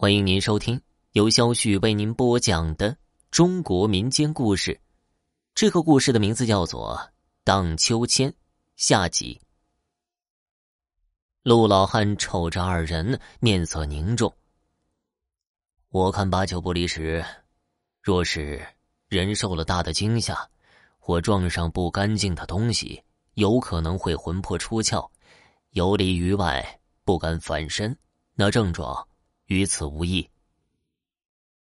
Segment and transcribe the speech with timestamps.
[0.00, 0.80] 欢迎您收听
[1.12, 2.96] 由肖旭为您播讲的
[3.30, 4.80] 中国民间故事。
[5.54, 6.96] 这个故事的名字叫做
[7.44, 8.30] 《荡秋千》
[8.76, 9.38] 下集。
[11.42, 14.34] 陆老汉瞅着二人，面色凝重。
[15.90, 17.22] 我看八九不离十，
[18.00, 18.66] 若是
[19.06, 20.48] 人受了大的惊吓，
[20.98, 23.04] 或撞上不干净的东西，
[23.34, 25.06] 有可能会魂魄出窍，
[25.72, 27.94] 游离于外，不敢反身。
[28.34, 29.06] 那症状。
[29.50, 30.30] 与此无异。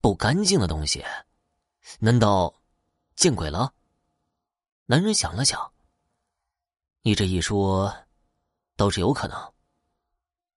[0.00, 1.04] 不干净的东西，
[1.98, 2.54] 难道
[3.16, 3.70] 见鬼了？
[4.86, 5.70] 男人想了想，
[7.02, 7.94] 你这一说，
[8.76, 9.52] 倒是有可能。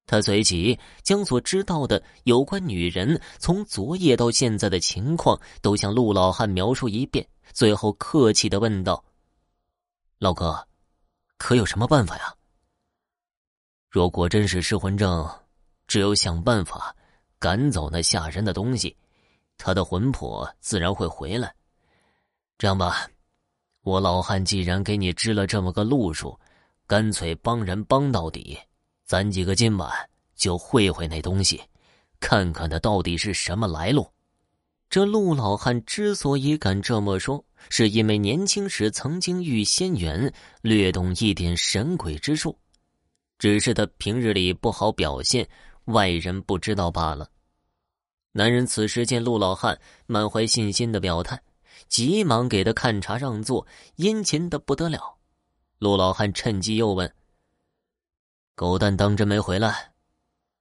[0.05, 9.03] 他随即将所知道的有关女人从昨夜到现在的情况都向陆老汉描述一遍，最后客气的问道
[10.19, 10.65] ：“老哥，
[11.37, 12.33] 可有什么办法呀？
[13.89, 15.29] 若果真是失魂症，
[15.85, 16.95] 只有想办法。”
[17.39, 18.95] 赶走那吓人的东西，
[19.57, 21.53] 他的魂魄自然会回来。
[22.57, 23.09] 这样吧，
[23.83, 26.37] 我老汉既然给你支了这么个路数，
[26.85, 28.59] 干脆帮人帮到底。
[29.05, 29.89] 咱几个今晚
[30.35, 31.61] 就会会那东西，
[32.19, 34.05] 看看他到底是什么来路。
[34.89, 42.57] 这陆老汉之所以敢这么说，是因为年轻时曾经遇仙缘，略懂一点神鬼之术，
[43.37, 45.47] 只是他平日里不好表现。
[45.89, 47.29] 外人不知道罢了。
[48.31, 51.41] 男人此时见陆老汉满怀信心的表态，
[51.87, 53.65] 急忙给他看茶让座，
[53.95, 55.17] 殷勤的不得了。
[55.79, 57.13] 陆老汉趁机又问
[58.55, 59.93] ：“狗蛋当真没回来？”“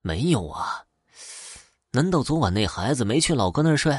[0.00, 0.86] 没有啊。
[1.92, 3.98] ”“难道昨晚那孩子没去老哥那儿睡？”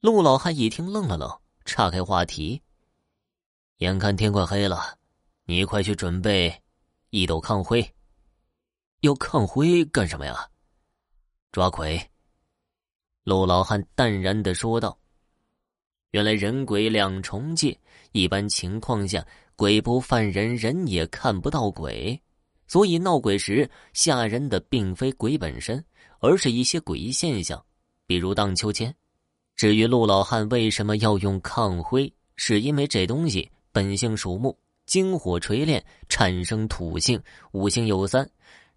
[0.00, 2.62] 陆老汉一听愣了愣，岔开话题
[3.78, 4.98] ：“眼看天快黑了，
[5.46, 6.62] 你快去准备
[7.10, 7.94] 一斗炕灰。”
[9.02, 10.48] 要抗灰干什么呀？
[11.50, 12.00] 抓鬼。
[13.24, 14.96] 陆老汉淡然的说道
[16.12, 17.76] ：“原来人鬼两重界，
[18.12, 19.26] 一般情况下，
[19.56, 22.20] 鬼不犯人，人也看不到鬼。
[22.68, 25.84] 所以闹鬼时吓人的并非鬼本身，
[26.20, 27.60] 而是一些诡异现象，
[28.06, 28.94] 比如荡秋千。
[29.56, 37.20] 至于陆老汉为什么要用抗灰，是因为这东西本性属木，金火锤炼，产生土性，
[37.50, 38.24] 五行有三。”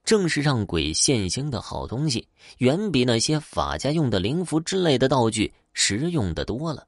[0.05, 2.27] 正是让鬼现形的好东西，
[2.59, 6.87] 远比那些法家用的灵符之类的道具实用的多了。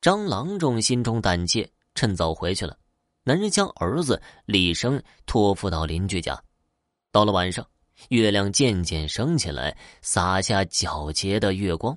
[0.00, 2.76] 张郎中心中胆怯，趁早回去了。
[3.24, 6.42] 男人将儿子李生托付到邻居家。
[7.12, 7.64] 到了晚上，
[8.08, 11.96] 月亮渐渐升起来，洒下皎洁的月光。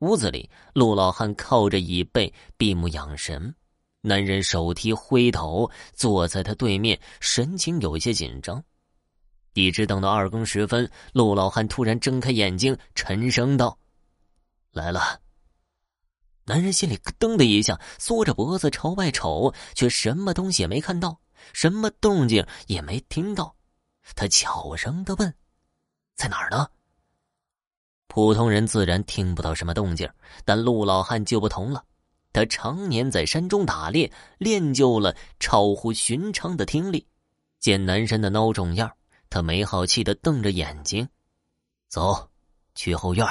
[0.00, 3.54] 屋子里，陆老汉靠着椅背闭目养神。
[4.02, 8.62] 男人手提灰头，坐在他对面，神情有些紧张。
[9.58, 13.76] 一直等到二更时分，陆老汉突然睁开眼睛，沉声道
[14.70, 15.20] ：“来了。”
[16.46, 21.18] 男人心里咯噔的一下，缩着脖子朝外瞅，却什么东西也没看到，
[21.52, 23.56] 什么动静也没听到。
[24.14, 25.34] 他悄声的问
[26.14, 26.68] ：“在哪儿呢？”
[28.06, 30.08] 普通人自然听不到什么动静，
[30.44, 31.84] 但陆老汉就不同了。
[32.32, 37.04] 他常年在山中打猎，练就了超乎寻常的听力。
[37.58, 38.90] 见男人的孬种样
[39.30, 41.08] 他没好气的瞪着眼睛，
[41.88, 42.30] 走，
[42.74, 43.26] 去后院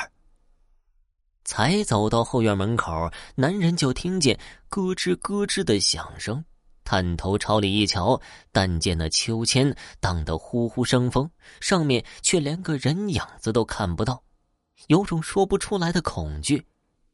[1.44, 4.38] 才走到后院门口，男人就听见
[4.70, 6.44] 咯吱咯吱的响声，
[6.84, 8.22] 探头朝里一瞧，
[8.52, 11.30] 但见那秋千荡得呼呼生风，
[11.62, 14.22] 上面却连个人影子都看不到，
[14.88, 16.66] 有种说不出来的恐惧。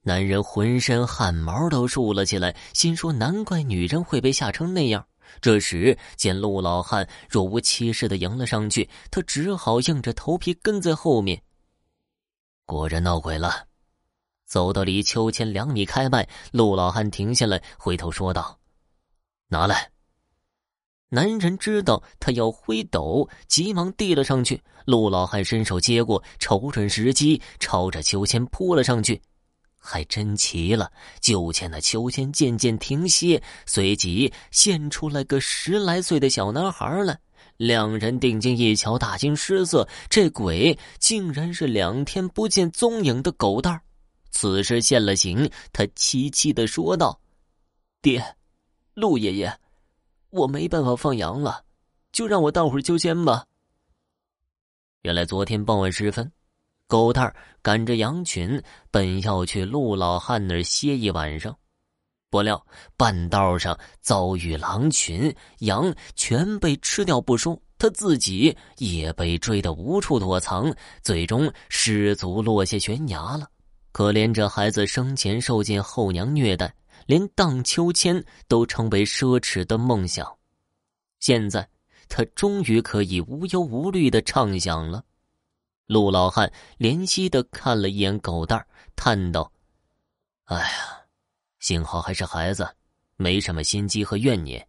[0.01, 5.07] 男人浑身汗毛都竖了起来，心说：难怪女人会被吓成那样。
[5.41, 11.41] 这时见陆老汉若无其事的迎了上去，他只好硬着头皮跟在后面。
[12.65, 13.67] 果然闹鬼了，
[14.45, 18.59] 走到离秋千两米开外，陆老汉停下来，回头说道
[19.49, 19.91] ：“拿来。”
[21.09, 24.63] 男人知道他要挥斗，急忙递了上去。
[24.85, 29.21] 陆老汉伸手接过，瞅准时机，朝着秋千扑了上去。
[29.85, 30.89] 还真奇了！
[31.19, 37.19] 就见那秋千渐渐停歇，随即现出来个十来岁的小男孩来。
[37.57, 39.87] 两人定睛一瞧，大惊失色。
[40.09, 43.81] 这鬼竟然是两天不见踪影的狗蛋儿。
[44.31, 47.19] 此时现了形，他凄凄的说道
[48.01, 48.23] ：“爹，
[48.93, 49.59] 陆爷爷，
[50.29, 51.63] 我没办法放羊了，
[52.13, 53.45] 就让我荡会儿秋千吧。”
[55.03, 56.31] 原来昨天傍晚时分。
[56.93, 58.61] 狗蛋儿赶着羊群，
[58.91, 61.57] 本要去陆老汉那儿歇一晚上。
[62.29, 62.63] 不料
[62.95, 73.49] 半道上遭遇狼群，羊全被吃掉不说，他自己也被追得无处躲藏，最终失足落下悬崖了。
[73.91, 76.71] 可怜这孩子生前受尽后娘虐待，
[77.07, 80.31] 连荡秋千都成为奢侈的梦想。
[81.19, 81.67] 现在
[82.07, 85.03] 他终于可以无忧无虑的畅想了。
[85.93, 89.51] 陆老汉怜惜的看了一眼狗蛋儿，叹道
[90.45, 91.03] ：“哎呀。”
[91.61, 92.67] 幸好还是孩子，
[93.15, 94.67] 没什么心机和怨念，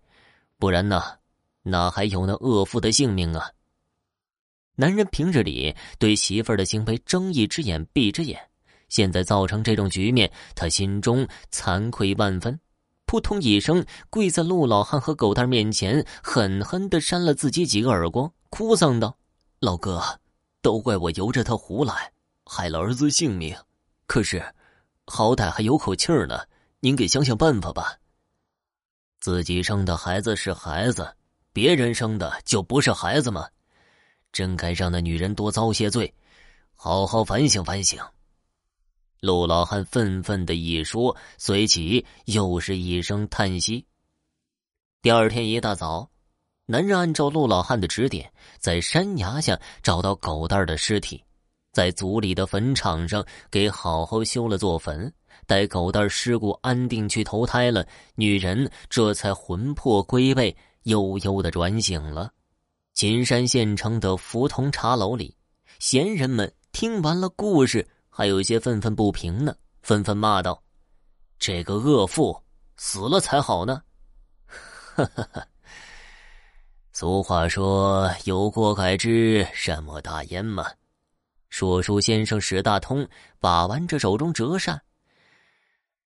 [0.59, 1.03] 不然呢，
[1.63, 3.51] 哪还有那恶妇的性命啊？
[4.77, 8.39] 男人平日里对媳妇儿的行为睁一只眼闭一只眼，
[8.91, 12.61] 现在造成这种局面，他心中惭愧万分，
[13.07, 19.19] 扑通一声跪在陆老汉和狗蛋面前，狠狠的扇了自己几个耳光，哭丧道
[19.59, 20.01] ：“老哥，
[20.65, 22.11] 都怪我由着他胡来，
[22.47, 23.55] 害了儿子性命。
[24.07, 24.43] 可是，
[25.05, 26.41] 好歹还有口气儿呢。”
[26.81, 27.99] 您给想想办法吧。
[29.19, 31.17] 自己生的孩子是孩子，
[31.51, 33.49] 别人生的就不是孩子吗？
[34.33, 36.15] 真该让那女人多遭些罪，
[36.75, 37.99] 好好反省反省。
[39.21, 43.87] 陆老汉愤愤的一说，随即又是一声叹息。
[45.01, 46.11] 第二天一大早，
[46.67, 51.23] 男人按照陆老汉的指点，在山崖下找到狗蛋儿的尸体，
[51.73, 55.13] 在族里的坟场上给好好修了座坟。
[55.47, 62.33] 待狗蛋儿尸骨安定去投胎了，女人这才魂魄归位，悠悠的转醒了。
[62.95, 65.37] 秦山县城的福同茶楼里，
[65.79, 70.63] 闲人们听完了故事，还有些愤愤不平呢，纷纷骂道
[71.39, 72.35] ：“这个恶妇
[72.79, 73.83] 死了才好呢！”
[74.97, 75.47] 哈哈哈。
[76.97, 80.65] 俗话说：“有过改之，善莫大焉嘛。”
[81.51, 83.05] 说书先生史大通
[83.41, 84.81] 把玩着手中折扇。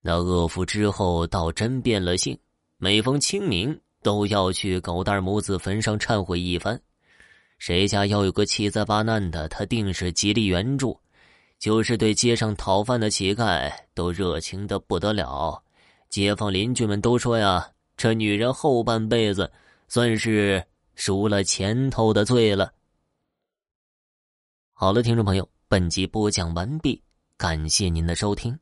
[0.01, 2.39] 那恶妇之后倒真变了性，
[2.79, 6.81] 每逢清明都要去狗蛋母子坟上忏悔一番。
[7.59, 10.99] 谁家要有个七灾八难的，他定是极力援助，
[11.59, 15.63] 就是对街上讨饭的乞丐都热情的不得了。
[16.09, 19.53] 街坊邻居们都说呀，这女人后半辈子
[19.87, 20.65] 算是
[20.99, 22.75] 赎了前头的罪了。
[24.73, 27.01] 好了，听众朋友，本集播讲完毕，
[27.37, 28.59] 感谢您的收听。